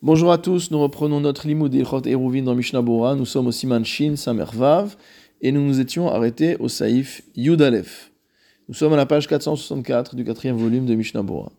Bonjour 0.00 0.30
à 0.30 0.38
tous, 0.38 0.70
nous 0.70 0.80
reprenons 0.80 1.18
notre 1.18 1.48
limoud 1.48 1.72
d'Ilchot 1.72 2.02
Eruvin 2.06 2.42
dans 2.42 2.54
Mishnah 2.54 2.82
Bora. 2.82 3.16
Nous 3.16 3.24
sommes 3.24 3.48
au 3.48 3.50
Siman 3.50 3.84
Shin 3.84 4.14
Samervav 4.14 4.96
et 5.40 5.50
nous 5.50 5.60
nous 5.60 5.80
étions 5.80 6.06
arrêtés 6.06 6.56
au 6.60 6.68
Saïf 6.68 7.22
Yudalef. 7.34 8.12
Nous 8.68 8.74
sommes 8.74 8.92
à 8.92 8.96
la 8.96 9.06
page 9.06 9.26
464 9.26 10.14
du 10.14 10.22
quatrième 10.22 10.56
volume 10.56 10.86
de 10.86 10.94
Mishnah 10.94 11.24
Bora. 11.24 11.50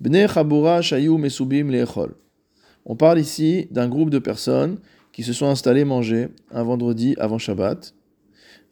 Bnei 0.00 0.26
Chabura 0.26 0.80
Shayu 0.80 1.18
Mesubim 1.18 1.70
Leechol. 1.70 2.14
On 2.86 2.96
parle 2.96 3.18
ici 3.18 3.68
d'un 3.70 3.90
groupe 3.90 4.08
de 4.08 4.18
personnes 4.18 4.78
qui 5.12 5.22
se 5.22 5.34
sont 5.34 5.48
installés 5.48 5.84
manger 5.84 6.28
un 6.50 6.62
vendredi 6.62 7.14
avant 7.18 7.36
Shabbat. 7.36 7.94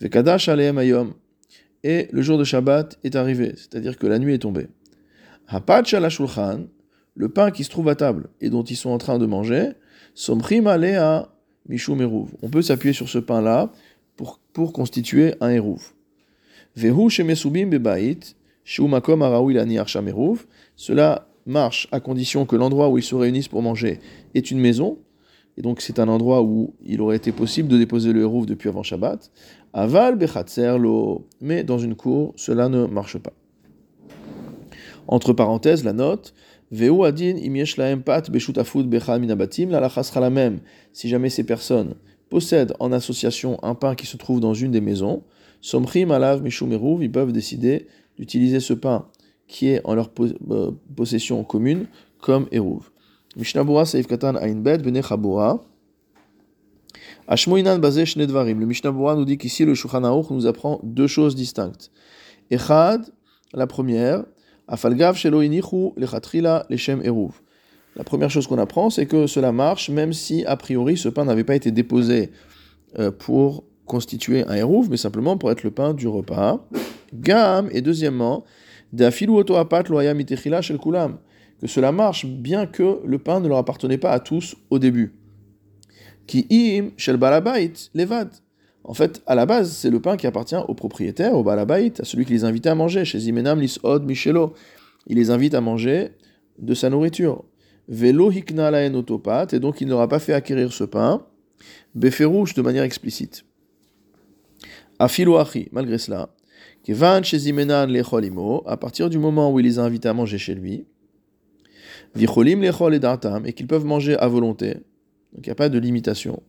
Vekadash 0.01 0.49
Aleem 0.49 0.79
Ayom. 0.79 1.13
Et 1.85 2.09
le 2.11 2.23
jour 2.23 2.39
de 2.39 2.45
Shabbat 2.45 2.99
est 3.05 3.17
arrivé, 3.17 3.53
c'est-à-dire 3.55 3.99
que 3.99 4.07
la 4.07 4.19
nuit 4.19 4.33
est 4.33 4.39
tombée. 4.39 4.69
Hapat 5.47 5.85
Shulchan 5.85 6.69
le 7.21 7.29
pain 7.29 7.51
qui 7.51 7.65
se 7.65 7.71
trouve 7.71 7.91
à 7.91 7.95
table 7.95 8.31
et 8.41 8.49
dont 8.49 8.63
ils 8.63 8.77
sont 8.77 8.89
en 8.89 8.97
train 8.97 9.19
de 9.19 9.27
manger, 9.27 9.73
alea 10.67 11.29
mishum 11.69 12.01
eruv. 12.01 12.29
On 12.41 12.49
peut 12.49 12.63
s'appuyer 12.63 12.95
sur 12.95 13.11
ce 13.11 13.19
pain-là 13.19 13.71
pour, 14.17 14.41
pour 14.55 14.73
constituer 14.73 15.35
un 15.43 15.51
eruv. 15.51 15.83
Vehu 16.77 17.11
shemesubim 17.11 17.71
shumakom 18.65 19.21
araoui. 19.21 19.59
Cela 20.77 21.29
marche 21.45 21.89
à 21.93 22.01
condition 22.01 22.47
que 22.47 22.57
l'endroit 22.57 22.89
où 22.89 22.97
ils 22.97 23.05
se 23.05 23.15
réunissent 23.15 23.49
pour 23.49 23.61
manger 23.61 24.01
est 24.35 24.51
une 24.51 24.59
maison, 24.59 24.97
et 25.59 25.63
donc 25.63 25.83
c'est 25.83 25.99
un 25.99 26.09
endroit 26.09 26.41
où 26.41 26.73
il 26.83 27.03
aurait 27.03 27.17
été 27.17 27.33
possible 27.33 27.69
de 27.69 27.77
déposer 27.77 28.15
le 28.15 28.23
eruv 28.23 28.47
depuis 28.47 28.71
avant 28.71 28.83
Shabbat. 28.83 29.31
Aval 29.75 30.19
lo, 30.79 31.27
mais 31.43 31.65
dans 31.65 31.79
une 31.79 31.97
cour, 31.97 32.33
cela 32.37 32.71
ne 32.71 32.87
marche 32.87 33.19
pas. 33.19 33.35
Entre 35.07 35.35
parenthèses, 35.35 35.85
la 35.85 35.93
note, 35.93 36.33
adin 36.73 37.37
Si 40.93 41.09
jamais 41.09 41.31
ces 41.31 41.45
personnes 41.45 41.95
possèdent 42.29 42.75
en 42.79 42.93
association 42.93 43.59
un 43.63 43.75
pain 43.75 43.95
qui 43.95 44.07
se 44.07 44.17
trouve 44.17 44.41
dans 44.41 44.55
une 44.55 44.71
des 44.71 44.81
maisons, 44.81 45.25
somchim 45.61 46.11
alav 46.11 46.43
mishum 46.43 46.73
ils 47.03 47.11
peuvent 47.13 47.33
décider 47.33 47.89
d'utiliser 48.17 48.61
ce 48.61 48.73
pain 48.75 49.07
qui 49.49 49.69
est 49.69 49.81
en 49.85 49.95
leur 49.95 50.11
euh, 50.21 50.71
possession 50.97 51.43
commune 51.43 51.87
comme 52.21 52.47
eruv. 52.53 52.91
Mishnabura 53.37 53.85
seif 53.85 54.07
katan 54.07 54.35
bet 54.63 54.79
bene 54.79 55.03
chabura. 55.03 55.61
Ashmoinan 57.29 57.79
bazeh 57.79 58.05
Le 58.17 58.67
Mishnabura 58.67 59.15
nous 59.15 59.25
dit 59.25 59.39
qu'ici 59.39 59.65
le 59.65 59.75
Shulchan 59.75 60.01
nous 60.31 60.47
apprend 60.47 60.81
deux 60.83 61.07
choses 61.07 61.35
distinctes. 61.35 61.91
Echad, 62.51 63.07
la 63.53 63.67
première, 63.67 64.25
Afalgav 64.71 65.17
shelo 65.17 65.43
lechatrila 65.97 66.65
leshem 66.71 67.03
eruv. 67.05 67.33
La 67.97 68.05
première 68.05 68.31
chose 68.31 68.47
qu'on 68.47 68.59
apprend, 68.59 68.89
c'est 68.89 69.07
que 69.07 69.27
cela 69.27 69.51
marche 69.51 69.91
même 69.91 70.13
si, 70.13 70.45
a 70.47 70.57
priori, 70.57 70.97
ce 70.97 71.09
pain 71.09 71.25
n'avait 71.25 71.43
pas 71.43 71.57
été 71.57 71.73
déposé 71.73 72.31
euh, 72.99 73.11
pour 73.11 73.65
constituer 73.85 74.45
un 74.47 74.55
eruv, 74.55 74.89
mais 74.89 74.97
simplement 74.97 75.37
pour 75.37 75.51
être 75.51 75.65
le 75.65 75.73
pain 75.73 75.93
du 75.93 76.07
repas. 76.07 76.65
Gam, 77.13 77.69
et 77.73 77.83
deuxièmement, 77.83 78.45
dafilu 78.93 79.33
otoapat 79.33 79.83
loya 79.89 80.15
mitechila 80.15 80.63
shel 80.63 80.79
kulam. 80.79 81.19
Que 81.61 81.67
cela 81.67 81.91
marche 81.91 82.25
bien 82.25 82.67
que 82.67 83.01
le 83.05 83.19
pain 83.19 83.41
ne 83.41 83.49
leur 83.49 83.59
appartenait 83.59 83.99
pas 83.99 84.13
à 84.13 84.21
tous 84.21 84.55
au 84.71 84.79
début. 84.79 85.13
Ki 86.29 86.47
im 86.49 86.91
shel 86.97 87.17
balabait 87.17 87.73
levad. 87.93 88.31
En 88.91 88.95
fait, 88.95 89.23
à 89.29 89.37
la 89.37 89.47
base, 89.47 89.71
c'est 89.71 89.89
le 89.89 90.01
pain 90.01 90.17
qui 90.17 90.27
appartient 90.27 90.57
au 90.67 90.75
propriétaire, 90.75 91.35
au 91.35 91.45
balabait, 91.45 91.93
à 92.01 92.05
celui 92.05 92.25
qui 92.25 92.33
les 92.33 92.43
invite 92.43 92.67
à 92.67 92.75
manger. 92.75 93.05
Chez 93.05 93.21
Zimenam 93.21 93.61
Lisod 93.61 94.05
Michelo, 94.05 94.53
il 95.07 95.17
les 95.17 95.31
invite 95.31 95.55
à 95.55 95.61
manger 95.61 96.09
de 96.59 96.75
sa 96.75 96.91
nourriture. 96.91 97.45
Velo 97.87 98.33
hikna 98.33 98.69
la 98.73 98.85
et 98.85 98.91
donc 99.61 99.81
il 99.81 99.87
n'aura 99.87 100.09
pas 100.09 100.19
fait 100.19 100.33
acquérir 100.33 100.73
ce 100.73 100.83
pain, 100.83 101.25
beferouche 101.95 102.55
de 102.55 102.63
manière 102.63 102.83
explicite. 102.83 103.45
Afilo 104.99 105.39
malgré 105.71 105.97
cela, 105.97 106.35
kevan 106.83 107.23
chez 107.23 107.39
Zimenan 107.39 107.87
lecholimo, 107.87 108.65
à 108.67 108.77
partir 108.77 109.09
du 109.09 109.21
moment 109.21 109.53
où 109.53 109.61
il 109.61 109.67
les 109.67 109.79
a 109.79 109.85
invités 109.85 110.09
à 110.09 110.15
manger 110.15 110.39
chez 110.39 110.57
lui, 110.57 110.85
vicholim 112.17 112.61
lechol 112.61 112.97
et 112.97 113.01
et 113.45 113.53
qu'ils 113.53 113.69
peuvent 113.69 113.85
manger 113.85 114.17
à 114.17 114.27
volonté, 114.27 114.75
donc 115.33 115.47
il 115.47 115.49
n'y 115.49 115.53
a 115.53 115.55
pas 115.55 115.69
de 115.69 115.79
limitation. 115.79 116.43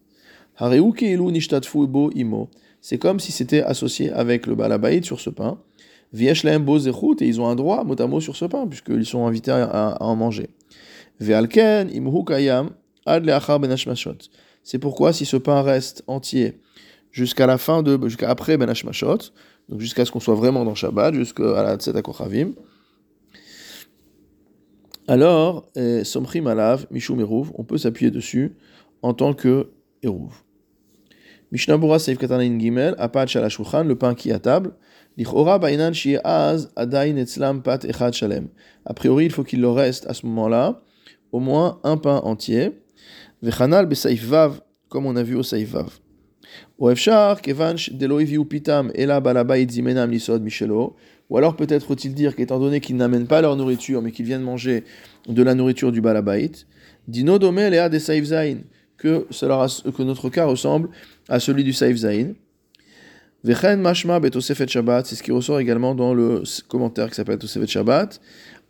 C'est 2.82 2.98
comme 2.98 3.20
si 3.20 3.32
c'était 3.32 3.62
associé 3.62 4.12
avec 4.12 4.48
le 4.48 4.56
balabait 4.56 5.02
sur 5.02 5.20
ce 5.20 5.30
pain. 5.30 5.60
Et 6.14 6.34
ils 7.22 7.42
ont 7.42 7.48
un 7.48 7.56
droit, 7.56 7.84
mot 7.84 8.00
à 8.00 8.08
mot, 8.08 8.20
sur 8.20 8.36
ce 8.36 8.46
pain, 8.46 8.68
puisqu'ils 8.68 9.06
sont 9.06 9.26
invités 9.26 9.52
à, 9.52 9.98
en 10.02 10.16
manger. 10.16 10.50
Ben 11.20 11.48
C'est 14.64 14.80
pourquoi, 14.80 15.14
si 15.14 15.26
ce 15.26 15.38
pain 15.38 15.62
reste 15.62 16.04
entier 16.08 16.60
jusqu'à 17.12 17.48
la 17.48 17.58
fin 17.58 17.82
de, 17.82 18.00
jusqu'à 18.08 18.30
après 18.30 18.58
Ben 18.58 18.72
donc 19.70 19.80
jusqu'à 19.80 20.06
ce 20.06 20.12
qu'on 20.12 20.20
soit 20.20 20.36
vraiment 20.36 20.66
dans 20.66 20.76
Shabbat, 20.76 21.14
jusqu'à 21.14 21.64
la 21.64 21.78
Akochavim, 21.98 22.54
alors, 25.08 25.70
eh, 25.76 26.04
Somchim 26.04 26.48
Alav, 26.48 26.86
Mishum 26.92 27.26
on 27.30 27.64
peut 27.64 27.78
s'appuyer 27.78 28.12
dessus 28.12 28.56
en 29.02 29.14
tant 29.14 29.34
que 29.34 29.70
Eruv. 30.04 30.32
Mishnabura 31.52 32.00
Seif 32.00 32.18
Katanin 32.18 32.58
Gimel, 32.58 32.96
Apat 32.98 33.28
Shalashulchan, 33.28 33.84
le 33.84 33.96
pain 33.96 34.16
qui 34.16 34.30
est 34.30 34.34
à 34.34 34.40
table. 34.40 34.72
Lichora 35.18 35.60
Bainan 35.60 35.92
Az, 36.24 36.72
Adain 36.78 37.18
Etzlam 37.18 37.62
Pat 37.62 37.84
Echad 37.84 38.14
Shalem. 38.14 38.48
A 38.86 38.94
priori, 38.94 39.26
il 39.26 39.32
faut 39.32 39.44
qu'il 39.44 39.60
leur 39.60 39.76
reste 39.76 40.06
à 40.08 40.14
ce 40.14 40.26
moment-là 40.28 40.82
au 41.34 41.40
moins 41.40 41.80
un 41.84 41.98
pain 41.98 42.22
entier. 42.24 42.72
Vechanal 43.42 43.86
Besaif 43.86 44.24
Vav, 44.24 44.62
comme 44.88 45.06
on 45.06 45.16
a 45.18 45.24
vu 45.24 45.36
au 45.36 45.44
Saif 45.44 45.72
Vav. 45.72 45.90
Oefshar, 46.80 47.42
Kevanch, 47.42 47.92
Deloiviu 47.92 48.46
Pitam, 48.46 48.92
Ela 48.96 49.20
Balabait 49.20 49.68
Zimenam 49.70 50.10
Lisod 50.10 50.42
Michelo. 50.42 50.96
Ou 51.30 51.38
alors 51.38 51.56
peut-être 51.56 51.86
faut-il 51.86 52.14
dire 52.14 52.36
qu'étant 52.36 52.60
donné 52.60 52.80
qu'ils 52.80 52.98
n'amènent 52.98 53.28
pas 53.28 53.42
leur 53.42 53.56
nourriture, 53.56 54.02
mais 54.02 54.12
qu'ils 54.12 54.26
viennent 54.26 54.42
manger 54.42 54.84
de 55.28 55.44
la 55.44 55.54
nourriture 55.54 55.92
du 55.92 56.02
Balabait, 56.02 56.52
Dino 57.08 57.40
Dome 57.40 57.60
Lea 57.60 57.90
de 57.90 57.98
que, 58.98 59.26
cela, 59.32 59.66
que 59.98 60.04
notre 60.04 60.30
cas 60.30 60.46
ressemble 60.46 60.90
à 61.32 61.40
celui 61.40 61.64
du 61.64 61.72
Saif 61.72 61.96
Zain. 61.96 62.34
Vechen 63.44 63.82
mashma 63.82 64.20
betosefet 64.20 64.68
Shabbat, 64.68 65.06
c'est 65.06 65.16
ce 65.16 65.24
qui 65.24 65.32
ressort 65.32 65.60
également 65.60 65.96
dans 65.96 66.14
le 66.14 66.44
commentaire 66.68 67.10
qui 67.10 67.16
s'appelle 67.16 67.40
Tosefet 67.40 67.68
Shabbat. 67.68 68.20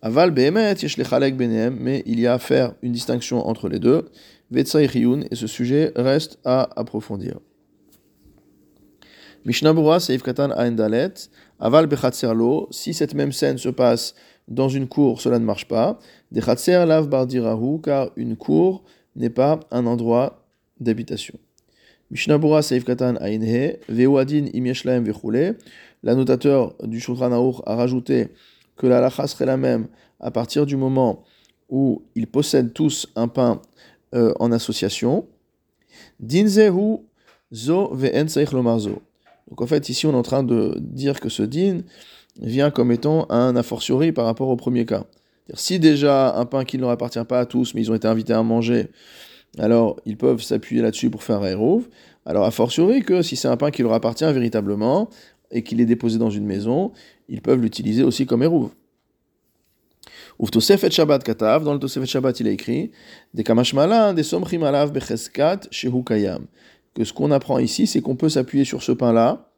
Aval 0.03 0.29
behemet 0.29 0.75
yesh 0.75 0.95
lechalek 0.97 1.35
benem, 1.35 1.75
mais 1.79 2.03
il 2.05 2.19
y 2.19 2.27
a 2.27 2.35
à 2.35 2.39
faire 2.39 2.73
une 2.83 2.91
distinction 2.91 3.45
entre 3.47 3.67
les 3.67 3.79
deux. 3.79 4.05
Vetsai 4.51 4.85
et 4.85 5.35
ce 5.35 5.47
sujet 5.47 5.91
reste 5.95 6.37
à 6.45 6.69
approfondir. 6.79 7.39
Mishnah 9.43 9.73
Bura, 9.73 9.99
Seif 9.99 10.21
Katan 10.21 10.51
Aendalet, 10.51 11.13
Aval 11.59 11.87
Bechatserlo, 11.87 12.67
si 12.69 12.93
cette 12.93 13.15
même 13.15 13.31
scène 13.31 13.57
se 13.57 13.69
passe 13.69 14.13
dans 14.47 14.69
une 14.69 14.87
cour, 14.87 15.19
cela 15.19 15.39
ne 15.39 15.45
marche 15.45 15.67
pas. 15.67 15.97
Dechatser 16.31 16.85
lav 16.85 17.09
bardirahu, 17.09 17.81
car 17.81 18.11
une 18.15 18.35
cour 18.35 18.83
n'est 19.15 19.31
pas 19.31 19.59
un 19.71 19.87
endroit 19.87 20.45
d'habitation. 20.79 21.39
Mishnabura 22.11 22.61
Seif 22.61 22.83
Katan 22.83 23.15
Ainhe, 23.21 23.77
Vewadin 23.87 24.47
Imieshlaem 24.53 25.05
Vechule. 25.05 25.57
L'annotateur 26.03 26.75
du 26.83 26.99
Shulchan 26.99 27.31
a 27.65 27.75
rajouté 27.75 28.27
que 28.75 28.85
la 28.85 28.99
lacha 28.99 29.27
serait 29.27 29.45
la 29.45 29.55
même 29.55 29.87
à 30.19 30.29
partir 30.29 30.65
du 30.65 30.75
moment 30.75 31.23
où 31.69 32.03
ils 32.15 32.27
possèdent 32.27 32.73
tous 32.73 33.07
un 33.15 33.29
pain 33.29 33.61
euh, 34.13 34.33
en 34.39 34.51
association. 34.51 35.25
Dinzehu 36.19 36.97
zo 37.53 37.93
ve'en 37.93 38.27
zo. 38.27 39.01
Donc 39.49 39.61
en 39.61 39.67
fait, 39.67 39.87
ici 39.87 40.05
on 40.05 40.11
est 40.11 40.15
en 40.15 40.21
train 40.21 40.43
de 40.43 40.75
dire 40.79 41.19
que 41.21 41.29
ce 41.29 41.43
din 41.43 41.81
vient 42.41 42.71
comme 42.71 42.91
étant 42.91 43.25
un 43.29 43.55
a 43.55 43.63
fortiori 43.63 44.11
par 44.11 44.25
rapport 44.25 44.49
au 44.49 44.57
premier 44.57 44.85
cas. 44.85 45.05
Si 45.53 45.79
déjà 45.79 46.35
un 46.35 46.45
pain 46.45 46.65
qui 46.65 46.77
ne 46.77 46.81
leur 46.81 46.91
appartient 46.91 47.23
pas 47.23 47.39
à 47.39 47.45
tous, 47.45 47.73
mais 47.73 47.81
ils 47.81 47.91
ont 47.91 47.95
été 47.95 48.07
invités 48.07 48.33
à 48.33 48.43
manger, 48.43 48.89
alors 49.57 49.99
ils 50.05 50.17
peuvent 50.17 50.41
s'appuyer 50.41 50.81
là-dessus 50.81 51.09
pour 51.09 51.23
faire 51.23 51.41
un 51.41 51.45
aérove. 51.45 51.87
Alors 52.25 52.45
a 52.45 52.51
fortiori 52.51 53.01
que 53.01 53.21
si 53.21 53.35
c'est 53.35 53.47
un 53.47 53.57
pain 53.57 53.71
qui 53.71 53.81
leur 53.81 53.93
appartient 53.93 54.31
véritablement 54.31 55.09
et 55.51 55.63
qu'il 55.63 55.81
est 55.81 55.85
déposé 55.85 56.17
dans 56.17 56.29
une 56.29 56.45
maison, 56.45 56.91
ils 57.27 57.41
peuvent 57.41 57.59
l'utiliser 57.59 58.03
aussi 58.03 58.25
comme 58.25 58.43
eruv. 58.43 58.69
Tosefet 60.51 60.89
Shabbat 60.89 61.23
Katav, 61.23 61.63
dans 61.63 61.73
le 61.73 61.79
Tosefet 61.79 62.05
Shabbat 62.05 62.39
il 62.39 62.47
a 62.47 62.51
écrit 62.51 62.91
des 63.33 63.43
kamashmalan, 63.43 64.13
des 64.13 64.23
somchim 64.23 64.63
alav 64.63 64.91
becheskat 64.91 65.61
shehu 65.69 66.03
kayam. 66.03 66.45
Que 66.95 67.03
ce 67.03 67.13
qu'on 67.13 67.31
apprend 67.31 67.59
ici, 67.59 67.87
c'est 67.87 68.01
qu'on 68.01 68.15
peut 68.15 68.29
s'appuyer 68.29 68.65
sur 68.65 68.83
ce 68.83 68.91
pain-là 68.91 69.49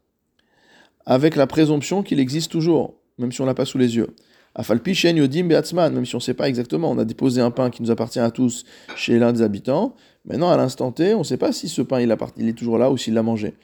avec 1.06 1.36
la 1.36 1.48
présomption 1.48 2.04
qu'il 2.04 2.20
existe 2.20 2.52
toujours, 2.52 2.96
même 3.18 3.32
si 3.32 3.42
on 3.42 3.46
l'a 3.46 3.54
pas 3.54 3.66
sous 3.66 3.78
les 3.78 3.96
yeux. 3.96 4.16
Afalpichen 4.56 5.18
yodim 5.18 5.48
beatzman, 5.48 5.94
même 5.94 6.06
si 6.06 6.14
on 6.16 6.20
ne 6.20 6.24
sait 6.24 6.36
pas 6.36 6.48
exactement, 6.48 6.92
on 6.92 6.98
a 7.00 7.06
déposé 7.06 7.42
un 7.42 7.50
pain 7.50 7.70
qui 7.70 7.82
nous 7.82 7.90
appartient 7.90 8.20
à 8.20 8.30
tous 8.30 8.66
chez 8.96 9.18
l'un 9.18 9.34
des 9.34 9.42
habitants. 9.42 9.96
Maintenant, 10.26 10.52
à 10.52 10.58
l'instant 10.58 10.92
T, 10.92 11.16
on 11.16 11.20
ne 11.20 11.24
sait 11.24 11.38
pas 11.38 11.52
si 11.52 11.68
ce 11.68 11.82
pain 11.82 12.00
il, 12.00 12.12
est 12.12 12.54
toujours 12.54 12.78
là 12.78 12.92
ou 12.92 12.98
s'il 12.98 13.14
l'a 13.14 13.24
mangé. 13.24 13.56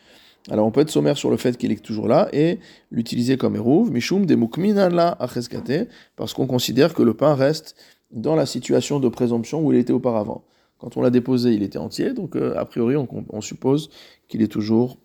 Alors 0.50 0.66
on 0.66 0.72
peut 0.72 0.82
être 0.82 0.90
sommaire 0.90 1.18
sur 1.18 1.30
le 1.30 1.38
fait 1.38 1.58
qu'il 1.58 1.72
est 1.72 1.84
toujours 1.84 2.08
là 2.08 2.28
et 2.34 2.60
l'utiliser 2.92 3.38
comme 3.38 3.56
eruv, 3.56 3.92
mishum 3.92 4.26
de 4.26 4.96
la 4.96 5.10
acheskate, 5.20 5.88
parce 6.16 6.34
qu'on 6.34 6.48
considère 6.48 6.94
que 6.94 7.04
le 7.04 7.14
pain 7.14 7.36
reste 7.36 7.76
dans 8.12 8.36
la 8.36 8.46
situation 8.46 9.00
de 9.00 9.10
présomption 9.10 9.62
où 9.62 9.72
il 9.72 9.78
était 9.78 9.94
auparavant. 9.94 10.44
Quand 10.80 10.98
on 10.98 11.02
l'a 11.02 11.10
déposé, 11.10 11.52
il 11.52 11.62
était 11.62 11.78
entier, 11.78 12.14
donc 12.14 12.36
a 12.36 12.66
priori, 12.66 12.96
on, 12.96 13.42
suppose 13.42 13.90
qu'il 14.28 14.42
est 14.42 14.48
toujours 14.48 14.98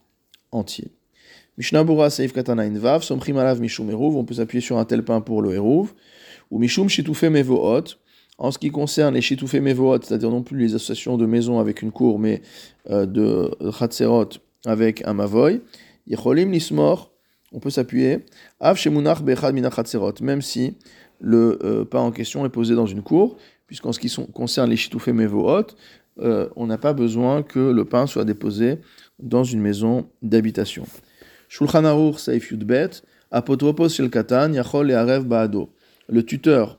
entier. 0.52 0.92
Mishnah 1.56 1.84
Bura 1.84 2.10
Seif 2.10 2.32
Katana 2.32 2.62
Invav, 2.62 3.02
Somchim 3.02 3.36
Alav 3.36 3.60
Mishum 3.60 3.90
Eruv, 3.90 4.16
on 4.16 4.24
peut 4.24 4.34
s'appuyer 4.34 4.60
sur 4.60 4.78
un 4.78 4.84
tel 4.84 5.04
pain 5.04 5.20
pour 5.20 5.40
le 5.40 5.54
Eruv, 5.54 5.94
ou 6.50 6.58
Mishum 6.58 6.88
Shitufe 6.88 7.22
Mevohot, 7.22 7.84
en 8.38 8.50
ce 8.50 8.58
qui 8.58 8.70
concerne 8.70 9.14
les 9.14 9.20
Shitufe 9.20 9.54
Mevohot, 9.54 10.02
c'est-à-dire 10.02 10.30
non 10.30 10.42
plus 10.42 10.58
les 10.58 10.74
associations 10.74 11.16
de 11.16 11.26
maisons 11.26 11.60
avec 11.60 11.82
une 11.82 11.92
cour, 11.92 12.18
mais 12.18 12.42
de 12.90 13.50
Chatzerot 13.78 14.30
avec 14.66 15.06
un 15.06 15.14
Mavoy, 15.14 15.60
Yecholim 16.06 16.50
Nismor, 16.50 17.12
on 17.52 17.60
peut 17.60 17.70
s'appuyer, 17.70 18.24
Av 18.60 18.76
Shemunach 18.76 19.22
Bechad 19.22 19.54
Minachatzerot, 19.54 20.14
même 20.20 20.42
si 20.42 20.74
le 21.20 21.58
euh, 21.62 21.84
pain 21.84 22.00
en 22.00 22.10
question 22.10 22.44
est 22.44 22.50
posé 22.50 22.74
dans 22.74 22.86
une 22.86 23.02
cour, 23.02 23.36
puisqu'en 23.66 23.92
ce 23.92 24.00
qui 24.00 24.14
concerne 24.32 24.70
les 24.70 24.76
Shitoufé 24.76 25.12
Mevohot, 25.12 25.66
euh, 26.18 26.48
on 26.56 26.66
n'a 26.66 26.78
pas 26.78 26.92
besoin 26.92 27.42
que 27.42 27.60
le 27.60 27.84
pain 27.84 28.06
soit 28.06 28.24
déposé 28.24 28.78
dans 29.18 29.44
une 29.44 29.60
maison 29.60 30.06
d'habitation. 30.22 30.84
Le 36.08 36.22
tuteur 36.24 36.78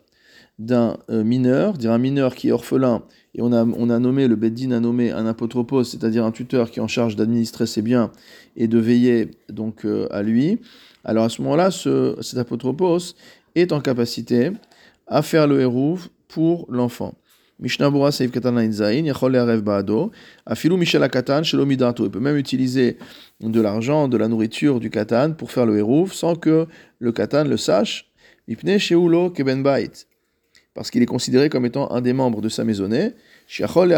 d'un 0.60 0.98
euh, 1.10 1.24
mineur, 1.24 1.78
dire 1.78 1.94
un 1.94 1.98
mineur 1.98 2.36
qui 2.36 2.50
est 2.50 2.52
orphelin, 2.52 3.04
et 3.36 3.42
on 3.42 3.54
a, 3.54 4.00
nommé, 4.00 4.28
le 4.28 4.36
Beddin 4.36 4.72
a 4.72 4.82
nommé 4.82 5.12
un 5.12 5.28
apotropos, 5.28 5.86
c'est-à-dire 5.86 6.26
un 6.26 6.32
tuteur 6.32 6.72
qui 6.72 6.80
est 6.80 6.82
en 6.82 6.90
charge 6.90 7.16
d'administrer 7.16 7.68
ses 7.68 7.82
biens 7.82 8.12
et 8.58 8.68
de 8.68 8.78
veiller 8.78 9.32
donc 9.48 9.86
euh, 9.86 10.10
à 10.12 10.24
lui. 10.24 10.60
Alors 11.06 11.24
à 11.24 11.30
ce 11.30 11.42
moment-là, 11.42 11.72
ce, 11.72 12.18
cet 12.20 12.38
apotropos 12.38 12.98
est 13.56 13.72
en 13.72 13.80
capacité 13.80 14.52
à 15.08 15.22
faire 15.22 15.48
le 15.48 15.62
hérouv 15.62 16.10
pour 16.28 16.66
l'enfant. 16.70 17.14
Mishnah 17.60 17.90
Bura 17.90 18.12
Seif 18.12 18.32
Katan 18.32 18.72
Zain, 18.72 19.06
Yachol 19.06 19.36
Arev 19.36 19.62
Baado, 19.62 20.12
Afilou 20.46 20.78
Michel 20.78 21.10
Katan, 21.10 21.44
Shelomidato. 21.44 22.06
Il 22.06 22.12
peut 22.12 22.20
même 22.20 22.38
utiliser 22.38 22.98
de 23.40 23.62
l'argent, 23.62 24.08
de 24.08 24.18
la 24.18 24.28
nourriture 24.28 24.80
du 24.80 24.90
Katan 24.90 25.34
pour 25.34 25.52
faire 25.52 25.66
le 25.66 25.78
hérouv 25.78 26.14
sans 26.14 26.36
que 26.36 26.68
le 27.00 27.12
Katan 27.12 27.46
le 27.46 27.58
sache. 27.58 28.12
Mipne 28.48 28.78
Sheulo 28.78 29.30
Keben 29.30 29.64
Bait 29.64 29.92
parce 30.76 30.92
qu'il 30.92 31.02
est 31.02 31.08
considéré 31.08 31.50
comme 31.50 31.66
étant 31.66 31.90
un 31.92 32.02
des 32.02 32.14
membres 32.14 32.42
de 32.42 32.50
sa 32.50 32.64
maisonnée. 32.66 33.14
Shiachol 33.48 33.96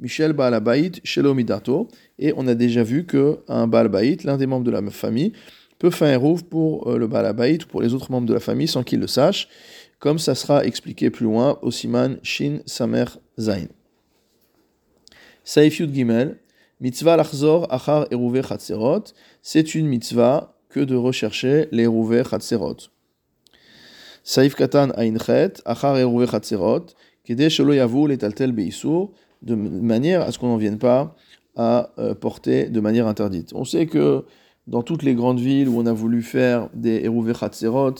Michel 0.00 0.32
Baalabait, 0.32 0.92
Shelo 1.04 1.34
Midato. 1.34 1.88
Et 2.18 2.34
on 2.36 2.46
a 2.48 2.54
déjà 2.54 2.82
vu 2.82 3.06
qu'un 3.06 3.66
Baalabait, 3.68 4.18
l'un 4.24 4.36
des 4.36 4.46
membres 4.46 4.64
de 4.64 4.72
la 4.72 4.82
famille, 4.90 5.32
peut 5.78 5.90
faire 5.90 6.14
un 6.14 6.18
rouf 6.18 6.42
pour 6.42 6.90
euh, 6.90 6.98
le 6.98 7.06
Baalabait 7.06 7.58
ou 7.62 7.66
pour 7.66 7.80
les 7.80 7.94
autres 7.94 8.10
membres 8.10 8.26
de 8.26 8.34
la 8.34 8.40
famille 8.40 8.68
sans 8.68 8.82
qu'il 8.82 9.00
le 9.00 9.06
sache, 9.06 9.48
comme 10.00 10.18
ça 10.18 10.34
sera 10.34 10.64
expliqué 10.64 11.10
plus 11.10 11.24
loin 11.24 11.58
au 11.62 11.70
Siman 11.70 12.18
Shin 12.22 12.60
Samer 12.66 13.04
Zain. 13.38 13.68
Saif 15.44 15.78
Yud 15.78 15.94
Gimel, 15.94 16.38
Mitzvah 16.80 17.16
Lachzor 17.16 17.72
Achar 17.72 18.06
Eruve 18.10 18.42
Chatzerot, 18.44 19.04
c'est 19.42 19.74
une 19.74 19.86
mitzvah 19.86 20.56
que 20.68 20.80
de 20.80 20.96
rechercher 20.96 21.68
les 21.70 21.86
Chatzerot. 22.24 22.90
Saif 24.22 24.54
katan 24.54 24.92
ainchet, 24.96 25.62
achar 25.64 25.96
eruve 25.98 26.26
chatzerot, 26.26 26.94
kede 27.24 27.48
shelo 27.48 27.72
yavu 27.72 28.06
letaltel 28.06 28.52
beisur, 28.52 29.10
de 29.42 29.54
manière 29.54 30.22
à 30.22 30.32
ce 30.32 30.38
qu'on 30.38 30.48
n'en 30.48 30.58
vienne 30.58 30.78
pas 30.78 31.16
à 31.56 31.90
euh, 31.98 32.14
porter 32.14 32.66
de 32.68 32.80
manière 32.80 33.06
interdite. 33.06 33.52
On 33.54 33.64
sait 33.64 33.86
que 33.86 34.24
dans 34.66 34.82
toutes 34.82 35.02
les 35.02 35.14
grandes 35.14 35.40
villes 35.40 35.68
où 35.68 35.80
on 35.80 35.86
a 35.86 35.92
voulu 35.92 36.22
faire 36.22 36.68
des 36.74 37.04
eruve 37.04 37.34
chatzerot, 37.34 37.94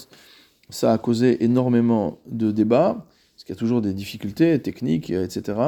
ça 0.71 0.93
a 0.93 0.99
causé 0.99 1.45
énormément 1.45 2.19
de 2.27 2.51
débats, 2.51 3.07
parce 3.35 3.45
qu'il 3.45 3.55
y 3.55 3.59
a 3.59 3.59
toujours 3.59 3.81
des 3.81 3.95
difficultés 3.95 4.59
techniques, 4.61 5.11
etc. 5.11 5.59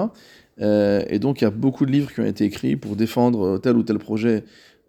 Euh, 0.61 1.03
et 1.09 1.19
donc 1.19 1.41
il 1.41 1.45
y 1.45 1.47
a 1.47 1.51
beaucoup 1.51 1.87
de 1.87 1.91
livres 1.91 2.13
qui 2.13 2.21
ont 2.21 2.27
été 2.27 2.45
écrits 2.45 2.77
pour 2.77 2.97
défendre 2.97 3.59
tel 3.59 3.77
ou 3.77 3.83
tel 3.83 3.99
projet 3.99 4.45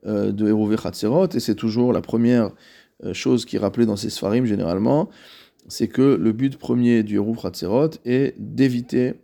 euh, 0.06 0.31
de 0.31 0.48
Eruve 0.48 0.80
Chatzerot, 0.81 1.30
et 1.30 1.39
c'est 1.39 1.56
toujours 1.56 1.94
la 1.94 2.01
première 2.01 2.51
chose 3.12 3.44
qui 3.45 3.57
est 3.57 3.60
rappelée 3.60 3.86
dans 3.86 3.98
ces 3.98 4.10
Sfarim 4.10 4.45
généralement, 4.45 5.10
c'est 5.68 5.88
que 5.88 6.01
le 6.01 6.31
but 6.31 6.57
premier 6.57 7.04
du 7.04 7.15
Eruv 7.15 7.38
Hatzerot 7.44 7.92
est 8.06 8.36
d'éviter 8.38 9.15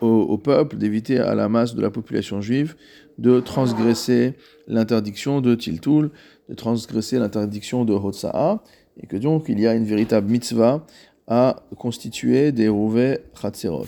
au, 0.00 0.38
peuple, 0.38 0.76
d'éviter 0.76 1.18
à 1.18 1.34
la 1.34 1.48
masse 1.48 1.74
de 1.74 1.80
la 1.80 1.90
population 1.90 2.40
juive 2.40 2.76
de 3.18 3.40
transgresser 3.40 4.34
l'interdiction 4.66 5.40
de 5.40 5.54
Tiltul, 5.54 6.10
de 6.48 6.54
transgresser 6.54 7.18
l'interdiction 7.18 7.84
de 7.84 7.94
Hotsa'a, 7.94 8.62
et 9.02 9.06
que 9.06 9.16
donc 9.16 9.46
il 9.48 9.60
y 9.60 9.66
a 9.66 9.74
une 9.74 9.84
véritable 9.84 10.30
mitzvah 10.30 10.86
à 11.26 11.62
constituer 11.76 12.52
des 12.52 12.64
Eruv 12.64 13.18
Hatzerot. 13.42 13.86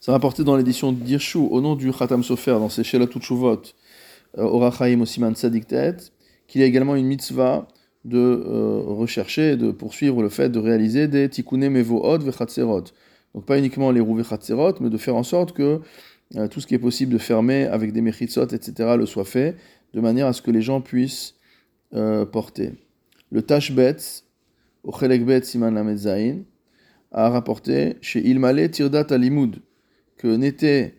Ça 0.00 0.12
va 0.12 0.18
porter 0.18 0.44
dans 0.44 0.56
l'édition 0.56 0.92
d'Irshu, 0.92 1.38
au 1.38 1.60
nom 1.60 1.76
du 1.76 1.92
Khatam 1.92 2.22
Sofer, 2.22 2.52
dans 2.52 2.68
ses 2.68 2.84
Shelat 2.84 3.08
Shuvot, 3.20 3.62
euh, 4.38 4.42
Orachaim 4.42 5.00
Osiman 5.00 5.34
Tzadiktet, 5.34 5.96
qu'il 6.46 6.60
y 6.60 6.64
a 6.64 6.66
également 6.66 6.96
une 6.96 7.06
mitzvah 7.06 7.68
de 8.04 8.16
euh, 8.16 8.80
rechercher, 8.86 9.56
de 9.56 9.70
poursuivre 9.70 10.22
le 10.22 10.28
fait 10.28 10.48
de 10.48 10.58
réaliser 10.58 11.08
des 11.08 11.28
tikkuné 11.28 11.68
mevohot 11.68 12.18
vechatzerot. 12.18 12.84
Donc 13.34 13.44
pas 13.44 13.58
uniquement 13.58 13.90
les 13.90 14.00
roues 14.00 14.16
vechatzerot, 14.16 14.74
mais 14.80 14.88
de 14.88 14.96
faire 14.96 15.16
en 15.16 15.24
sorte 15.24 15.52
que 15.52 15.80
euh, 16.36 16.48
tout 16.48 16.60
ce 16.60 16.66
qui 16.66 16.74
est 16.74 16.78
possible 16.78 17.12
de 17.12 17.18
fermer 17.18 17.66
avec 17.66 17.92
des 17.92 18.00
mechitzot, 18.00 18.46
etc., 18.46 18.94
le 18.96 19.04
soit 19.04 19.24
fait, 19.24 19.56
de 19.94 20.00
manière 20.00 20.26
à 20.26 20.32
ce 20.32 20.42
que 20.42 20.50
les 20.50 20.62
gens 20.62 20.80
puissent 20.80 21.34
porter. 22.32 22.72
Le 23.30 23.42
Tashbetz, 23.42 24.24
au 24.84 24.92
Chelekbet 24.92 25.42
Siman 25.42 25.74
Lamed 25.74 25.98
a 27.12 27.28
rapporté 27.28 27.96
chez 28.00 28.20
Ilmale 28.26 28.70
Tirdat 28.70 29.06
Alimud 29.10 29.56
que 30.16 30.28
n'était 30.28 30.94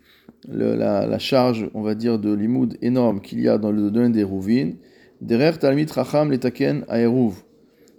la, 0.48 1.20
charge, 1.20 1.70
on 1.74 1.81
va 1.81 1.96
dire, 1.96 2.20
de 2.20 2.34
limoud 2.34 2.78
énorme 2.81 3.22
qu'il 3.22 3.42
y 3.42 3.48
a 3.48 3.58
dans 3.58 3.72
le 3.72 3.92
domaine 3.92 4.12
des 4.12 4.24
rouvines, 4.24 4.78
Derer 5.22 5.58
Talmid 5.60 5.92
Racham 5.92 6.31
letaken 6.31 6.86
aeruv. 6.88 7.34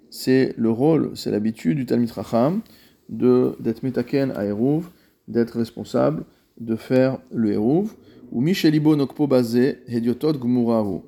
C'est 0.08 0.54
le 0.56 0.70
rôle, 0.70 1.10
c'est 1.14 1.30
l'habitude 1.30 1.76
du 1.76 1.86
Talmid 1.86 2.10
Racham 2.10 2.62
d'être 3.10 3.82
metaken 3.82 4.32
aeruv, 4.36 4.88
d'être 5.28 5.58
responsable 5.58 6.24
de 6.58 6.76
faire 6.76 7.18
le 7.30 7.52
eruv. 7.52 7.90
Ou 8.32 8.40
Michelibo 8.40 8.96
Nokpo 8.96 9.26
Bazé 9.26 9.80
Hediotot 9.88 10.34
Gmurahu. 10.34 11.02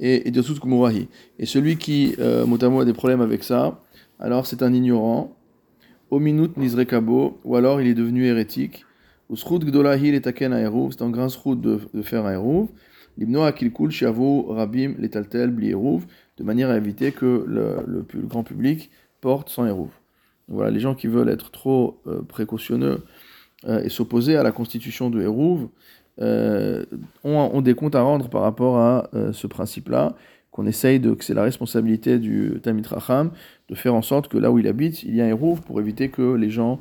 Et 0.00 0.26
Hediotot 0.26 0.54
Gmurahi. 0.54 1.08
Et 1.38 1.46
celui 1.46 1.76
qui, 1.76 2.16
euh, 2.18 2.44
a 2.44 2.84
des 2.84 2.92
problèmes 2.92 3.20
avec 3.20 3.44
ça, 3.44 3.82
alors 4.18 4.46
c'est 4.46 4.62
un 4.62 4.72
ignorant. 4.72 5.36
Ominut 6.10 6.56
Nizrekabo, 6.56 7.38
ou 7.44 7.56
alors 7.56 7.80
il 7.80 7.86
est 7.86 7.94
devenu 7.94 8.24
hérétique. 8.26 8.84
Ou 9.28 9.36
Srut 9.36 9.64
Gdolahi 9.64 10.10
letaken 10.10 10.52
aeruv, 10.52 10.90
c'est 10.90 11.02
un 11.02 11.10
grand 11.10 11.28
srut 11.28 11.60
de, 11.60 11.78
de 11.94 12.02
faire 12.02 12.26
aeruv 12.26 12.66
rabim 14.48 14.94
de 16.38 16.44
manière 16.44 16.70
à 16.70 16.76
éviter 16.76 17.12
que 17.12 17.44
le, 17.46 18.06
grand 18.26 18.44
public 18.44 18.90
porte 19.20 19.50
sans 19.50 19.66
hérouv. 19.66 19.90
Voilà, 20.48 20.70
les 20.70 20.80
gens 20.80 20.94
qui 20.94 21.06
veulent 21.06 21.28
être 21.28 21.50
trop 21.50 22.00
euh, 22.06 22.22
précautionneux 22.22 23.04
euh, 23.68 23.82
et 23.82 23.88
s'opposer 23.88 24.36
à 24.36 24.42
la 24.42 24.52
constitution 24.52 25.10
de 25.10 25.20
hérouv 25.20 25.68
euh, 26.20 26.84
ont, 27.24 27.60
des 27.60 27.74
comptes 27.74 27.94
à 27.94 28.02
rendre 28.02 28.28
par 28.28 28.42
rapport 28.42 28.78
à 28.78 29.08
ce 29.32 29.46
principe-là, 29.46 30.14
qu'on 30.50 30.66
essaye 30.66 30.98
de, 31.00 31.14
que 31.14 31.24
c'est 31.24 31.34
la 31.34 31.44
responsabilité 31.44 32.18
du 32.18 32.60
Tamit 32.62 32.82
Racham 32.86 33.30
de 33.68 33.74
faire 33.74 33.94
en 33.94 34.02
sorte 34.02 34.28
que 34.28 34.36
là 34.36 34.50
où 34.50 34.58
il 34.58 34.66
habite, 34.66 35.02
il 35.04 35.14
y 35.14 35.20
a 35.20 35.24
un 35.24 35.28
hérouv 35.28 35.60
pour 35.62 35.80
éviter 35.80 36.08
que 36.08 36.34
les 36.34 36.50
gens 36.50 36.80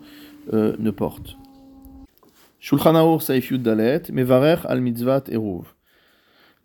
ne 0.52 0.92
portent. 0.92 1.38
Shulchan 2.60 3.20
Saif 3.20 3.54
Dalet, 3.54 4.04
Mevarer 4.12 4.58
al 4.66 4.82
Mitzvat 4.82 5.24
Hérouv. 5.30 5.66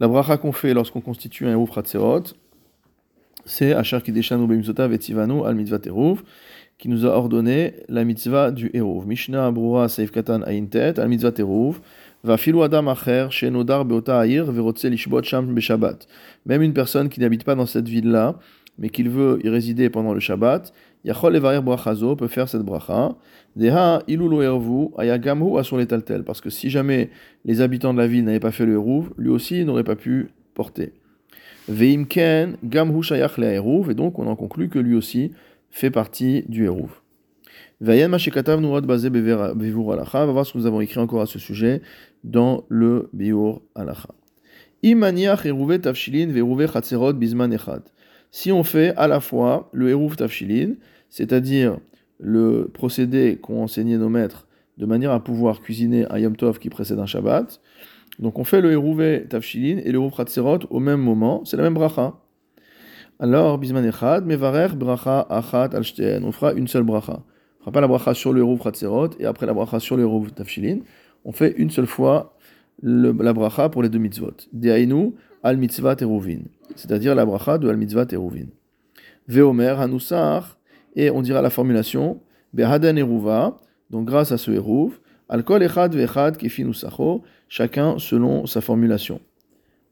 La 0.00 0.08
bracha 0.08 0.36
qu'on 0.36 0.52
fait 0.52 0.74
lorsqu'on 0.74 1.00
constitue 1.00 1.46
un 1.46 1.52
Eruv 1.52 1.70
Ratserot, 1.70 2.24
c'est 3.44 3.74
Asher 3.74 4.00
Kideshanu 4.00 4.46
Bemizota 4.46 4.88
Vetivanu 4.88 5.44
al 5.44 5.54
mitzvah 5.54 5.78
Eruv, 5.86 6.22
qui 6.78 6.88
nous 6.88 7.06
a 7.06 7.10
ordonné 7.10 7.74
la 7.88 8.04
mitzvah 8.04 8.50
du 8.50 8.70
Eruv. 8.74 9.06
Mishnah 9.06 9.52
Brura 9.52 9.88
Seif 9.88 10.10
Katan 10.10 10.42
Aintet 10.46 10.98
al 10.98 11.08
mitzvah 11.08 11.32
Eruv, 11.38 11.80
Même 16.46 16.62
une 16.62 16.72
personne 16.72 17.08
qui 17.08 17.20
n'habite 17.20 17.44
pas 17.44 17.54
dans 17.54 17.66
cette 17.66 17.88
ville-là, 17.88 18.38
mais 18.78 18.88
qu'il 18.88 19.08
veut 19.10 19.38
y 19.44 19.48
résider 19.48 19.90
pendant 19.90 20.14
le 20.14 20.20
Shabbat, 20.20 20.72
Yachol 21.04 21.36
Evarer 21.36 21.60
Brachazo 21.60 22.16
peut 22.16 22.28
faire 22.28 22.48
cette 22.48 22.62
bracha. 22.62 23.14
Deha 23.56 24.02
Ilulu 24.08 24.42
Ervu 24.42 24.88
Ayagamhu 24.96 25.58
Asur 25.58 25.76
Letaltel. 25.76 26.24
Parce 26.24 26.40
que 26.40 26.48
si 26.50 26.70
jamais 26.70 27.10
les 27.44 27.60
habitants 27.60 27.92
de 27.92 27.98
la 27.98 28.06
ville 28.06 28.24
n'avaient 28.24 28.40
pas 28.40 28.52
fait 28.52 28.64
le 28.64 28.72
Eruv, 28.72 29.10
lui 29.18 29.28
aussi 29.28 29.64
n'aurait 29.64 29.84
pas 29.84 29.96
pu 29.96 30.30
porter. 30.54 30.92
Veimken 31.68 32.56
Gamhu 32.64 33.02
Shayach 33.02 33.36
Le. 33.36 33.90
Et 33.90 33.94
donc 33.94 34.18
on 34.18 34.26
en 34.26 34.34
conclut 34.34 34.70
que 34.70 34.78
lui 34.78 34.94
aussi 34.94 35.32
fait 35.70 35.90
partie 35.90 36.44
du 36.48 36.64
Eruv. 36.64 37.03
Vayan 37.84 38.08
va 38.08 38.16
voir 38.16 38.20
ce 40.46 40.52
que 40.52 40.58
nous 40.58 40.64
avons 40.64 40.80
écrit 40.80 41.00
encore 41.00 41.20
à 41.20 41.26
ce 41.26 41.38
sujet 41.38 41.82
dans 42.22 42.64
le 42.70 43.10
Biur 43.12 43.60
Alacha. 43.74 44.08
Imaniach 44.82 45.44
Eruve 45.44 45.78
Tafshilin 45.78 46.32
Veruve 46.32 46.72
Chatzerot 46.72 47.12
Bisman 47.12 47.52
Echad. 47.52 47.82
Si 48.30 48.50
on 48.52 48.64
fait 48.64 48.94
à 48.96 49.06
la 49.06 49.20
fois 49.20 49.68
le 49.74 49.90
Eruv 49.90 50.16
Tafshilin, 50.16 50.76
c'est-à-dire 51.10 51.76
le 52.18 52.70
procédé 52.72 53.38
qu'ont 53.42 53.62
enseigné 53.62 53.98
nos 53.98 54.08
maîtres 54.08 54.48
de 54.78 54.86
manière 54.86 55.12
à 55.12 55.22
pouvoir 55.22 55.60
cuisiner 55.60 56.06
un 56.08 56.18
Yom 56.18 56.36
Tov 56.36 56.58
qui 56.58 56.70
précède 56.70 56.98
un 56.98 57.06
Shabbat. 57.06 57.60
Donc 58.18 58.38
on 58.38 58.44
fait 58.44 58.62
le 58.62 58.72
Hérouvé 58.72 59.26
Tafshilin 59.28 59.82
et 59.84 59.92
le 59.92 59.98
Hérouv 59.98 60.16
Khatserot 60.16 60.60
au 60.70 60.80
même 60.80 61.02
moment, 61.02 61.44
c'est 61.44 61.58
la 61.58 61.64
même 61.64 61.74
bracha. 61.74 62.14
Alors, 63.18 63.58
Bisman 63.58 63.84
Echad, 63.84 64.24
Mevarer 64.24 64.68
Bracha 64.74 65.26
Achat 65.28 65.68
al 65.74 65.84
on 66.24 66.32
fera 66.32 66.54
une 66.54 66.66
seule 66.66 66.84
bracha. 66.84 67.22
On 67.64 67.70
fera 67.70 67.72
pas 67.72 67.80
la 67.80 67.88
bracha 67.88 68.12
sur 68.12 68.34
le 68.34 68.40
Hérouv 68.40 68.62
Khatserot 68.62 69.10
et 69.18 69.24
après 69.24 69.46
la 69.46 69.54
bracha 69.54 69.80
sur 69.80 69.96
le 69.96 70.02
Hérouv 70.02 70.32
Tafshilin. 70.32 70.80
On 71.24 71.32
fait 71.32 71.54
une 71.56 71.70
seule 71.70 71.86
fois 71.86 72.36
la 72.82 73.32
bracha 73.32 73.70
pour 73.70 73.82
les 73.82 73.88
deux 73.88 73.98
mitzvot. 73.98 74.36
Deainu 74.52 75.14
al 75.42 75.56
mitzvah 75.56 75.96
teruvin, 75.96 76.40
c'est-à-dire 76.76 77.14
la 77.14 77.24
bracha 77.24 77.56
de 77.56 77.70
al 77.70 77.78
mitzvah 77.78 78.04
teruvin. 78.04 78.48
Veomer 79.28 79.80
hanusar, 79.80 80.58
et 80.94 81.08
on 81.08 81.22
dira 81.22 81.40
la 81.40 81.48
formulation, 81.48 82.20
behadan 82.52 82.96
eruva, 82.96 83.56
donc 83.88 84.04
grâce 84.04 84.30
à 84.30 84.36
ce 84.36 84.50
eruv, 84.50 84.98
al 85.30 85.42
kol 85.42 85.62
echad 85.62 85.94
vechad 85.94 86.36
kefinusacho, 86.36 87.22
chacun 87.48 87.98
selon 87.98 88.44
sa 88.44 88.60
formulation. 88.60 89.22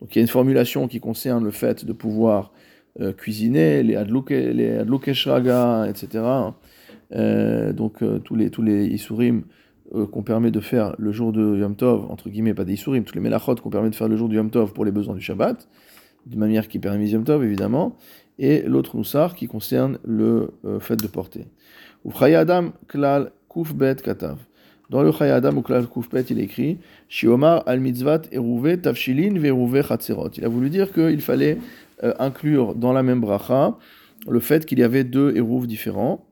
Donc 0.03 0.15
il 0.15 0.19
y 0.19 0.21
a 0.21 0.23
une 0.23 0.29
formulation 0.29 0.89
qui 0.89 1.01
concerne 1.01 1.43
le 1.43 1.51
fait 1.51 1.87
de 1.87 1.95
pouvoir 1.95 2.53
euh, 3.01 3.15
cuisiner, 3.15 3.83
les 3.83 3.97
adlukeshraga, 3.97 5.89
etc. 5.89 6.23
Euh, 7.15 7.73
donc 7.73 8.03
euh, 8.03 8.19
tous 8.19 8.35
les, 8.35 8.51
tous 8.51 8.63
les 8.63 8.87
isurim 8.87 9.43
euh, 9.95 10.07
qu'on 10.07 10.23
permet 10.23 10.51
de 10.51 10.61
faire 10.61 10.95
le 10.99 11.13
jour 11.13 11.33
de 11.33 11.59
Yom 11.59 11.77
Tov, 11.77 12.11
entre 12.11 12.31
guillemets, 12.31 12.55
pas 12.55 12.65
des 12.65 12.75
Isurim, 12.75 13.05
tous 13.05 13.15
les 13.15 13.21
Melachot 13.21 13.57
qu'on 13.57 13.71
permet 13.71 13.91
de 13.91 13.95
faire 13.95 14.09
le 14.09 14.17
jour 14.17 14.29
du 14.29 14.37
Yom 14.37 14.51
Tov 14.51 14.73
pour 14.73 14.85
les 14.85 14.93
besoins 14.93 15.15
du 15.15 15.21
Shabbat, 15.21 15.69
d'une 16.27 16.41
manière 16.41 16.69
qui 16.69 16.79
permet 16.79 17.09
Yom 17.09 17.25
Tov 17.25 17.45
évidemment, 17.45 17.97
et 18.39 18.63
l'autre 18.63 18.97
Noussar 18.97 19.35
qui 19.35 19.47
concerne 19.47 19.99
le 20.05 20.55
fait 20.81 20.97
de 20.97 21.07
porter. 21.07 21.47
Adam. 22.21 22.73
Dans 24.91 25.03
le 25.03 25.23
Adam 25.23 25.57
ou 25.57 25.63
Klal 25.63 25.87
Kufbet, 25.87 26.23
il 26.31 26.41
écrit 26.41 26.79
Shiomar 27.09 27.63
al 27.67 27.81
mitzvat 27.81 28.23
eruve 28.33 28.79
tafshilin 28.79 29.39
veruve 29.39 29.87
chatzerot. 29.87 30.31
Il 30.37 30.45
a 30.45 30.49
voulu 30.49 30.71
dire 30.71 30.93
qu'il 30.93 31.21
fallait 31.21 31.59
inclure 32.19 32.75
dans 32.75 32.93
la 32.93 33.03
même 33.03 33.21
bracha 33.21 33.77
le 34.27 34.41
fait 34.41 34.65
qu'il 34.65 34.79
y 34.79 34.83
avait 34.83 35.05
deux 35.05 35.37
érouves 35.37 35.67
différents 35.67 36.25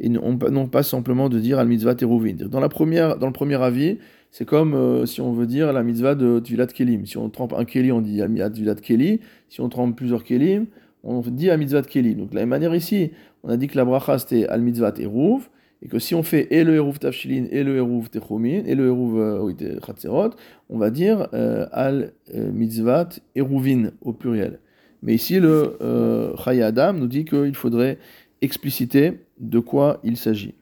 et 0.00 0.08
non 0.08 0.36
pas 0.68 0.82
simplement 0.82 1.28
de 1.28 1.38
dire 1.38 1.58
al 1.58 1.68
mitzvah 1.68 1.94
teruvin. 1.94 2.34
Dans, 2.34 2.48
dans 2.48 2.60
le 2.60 3.32
premier 3.32 3.62
avis, 3.62 3.98
c'est 4.30 4.44
comme 4.44 4.74
euh, 4.74 5.06
si 5.06 5.20
on 5.20 5.32
veut 5.32 5.46
dire 5.46 5.72
la 5.72 5.82
mitzvah 5.82 6.14
de 6.14 6.40
Tvilat 6.40 6.66
Kelim. 6.66 7.06
Si 7.06 7.16
on 7.16 7.30
trempe 7.30 7.54
un 7.54 7.64
Keli, 7.64 7.92
on 7.92 8.02
dit 8.02 8.20
al 8.20 8.52
Tvilat 8.52 8.74
Keli. 8.74 9.20
Si 9.48 9.60
on 9.60 9.68
trempe 9.68 9.96
plusieurs 9.96 10.24
Kelim, 10.24 10.66
on 11.02 11.20
dit 11.20 11.48
al 11.48 11.58
mitzvah 11.58 11.82
Kelim. 11.82 12.18
Donc 12.18 12.30
de 12.30 12.34
la 12.34 12.42
même 12.42 12.50
manière 12.50 12.74
ici, 12.74 13.12
on 13.42 13.48
a 13.48 13.56
dit 13.56 13.68
que 13.68 13.76
la 13.76 13.84
bracha 13.84 14.18
c'était 14.18 14.46
al 14.46 14.60
mitzvah 14.60 14.92
eruv, 14.98 15.48
et 15.82 15.88
que 15.88 15.98
si 15.98 16.14
on 16.14 16.22
fait 16.22 16.48
et 16.50 16.64
le 16.64 16.74
eruv 16.74 16.98
tafshilin 16.98 17.46
et 17.50 17.64
le 17.64 17.76
eruv 17.76 18.10
techomin 18.10 18.62
et 18.66 18.74
le 18.74 18.88
eruv 18.88 19.18
euh, 19.18 19.78
chatzerot, 19.86 20.30
on 20.68 20.78
va 20.78 20.90
dire 20.90 21.28
euh, 21.32 21.66
al 21.72 22.12
mitzvah 22.34 23.08
eruvin 23.34 23.90
au 24.02 24.12
pluriel. 24.12 24.58
Mais 25.02 25.14
ici, 25.14 25.38
le 25.38 25.76
euh, 25.82 26.34
Adam 26.44 26.94
nous 26.94 27.06
dit 27.06 27.24
qu'il 27.24 27.54
faudrait 27.54 27.98
expliciter 28.46 29.20
de 29.38 29.58
quoi 29.58 30.00
il 30.02 30.16
s'agit. 30.16 30.54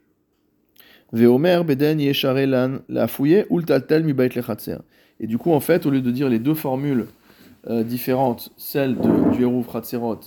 Veomer 1.13 1.63
beden 1.65 2.01
yesharelan 2.01 2.81
la 2.89 3.07
fouille 3.07 3.45
ultaltel 3.51 4.03
mi 4.03 4.15
Et 5.21 5.27
du 5.29 5.39
coup, 5.39 5.53
en 5.53 5.61
fait, 5.61 5.87
au 5.87 5.91
lieu 5.91 6.01
de 6.01 6.11
dire 6.11 6.29
les 6.29 6.41
deux 6.41 6.55
formules 6.55 7.07
euh, 7.69 7.85
différentes, 7.85 8.51
celle 8.57 8.97
du 9.33 9.43
Hérouf 9.43 9.73
Khatserot 9.73 10.21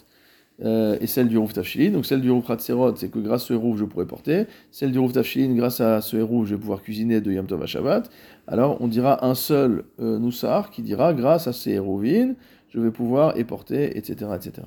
euh, 0.63 0.97
et 1.01 1.05
celle 1.05 1.27
du 1.27 1.35
Hérouf 1.35 1.53
Tafshilin, 1.53 1.91
donc 1.91 2.05
celle 2.05 2.21
du 2.21 2.29
Hérouf 2.29 2.47
Khatserot, 2.47 2.95
c'est 2.95 3.09
que 3.09 3.19
grâce 3.19 3.43
à 3.43 3.47
ce 3.47 3.53
je 3.53 3.83
pourrais 3.83 4.07
porter, 4.07 4.45
celle 4.71 4.91
du 4.91 4.97
Hérouf 4.97 5.11
Tafshilin, 5.11 5.53
grâce 5.53 5.81
à 5.81 6.01
ce 6.01 6.17
Hérouf, 6.17 6.47
je 6.47 6.55
vais 6.55 6.59
pouvoir 6.59 6.81
cuisiner 6.81 7.21
de 7.21 7.31
Yom 7.31 7.45
Tov 7.45 7.63
Shabbat, 7.65 8.09
alors 8.47 8.77
on 8.79 8.87
dira 8.87 9.23
un 9.23 9.35
seul 9.35 9.83
euh, 9.99 10.17
Noussar 10.17 10.71
qui 10.71 10.81
dira 10.81 11.13
grâce 11.13 11.47
à 11.47 11.53
ces 11.53 11.71
Hérouvines, 11.71 12.35
je 12.69 12.79
vais 12.79 12.91
pouvoir 12.91 13.37
éporter, 13.37 13.97
etc., 13.97 14.31
etc. 14.35 14.63